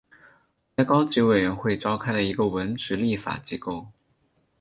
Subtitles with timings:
[0.77, 3.85] 国家高级委员会召开的一个文职立法机构。